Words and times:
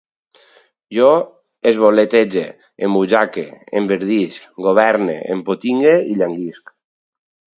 Jo 0.97 1.09
esvoletegue, 1.71 2.45
embutxaque, 2.87 3.43
enverdisc, 3.81 4.49
governe, 4.69 5.17
empotingue, 5.37 5.95
llanguisc 6.21 6.75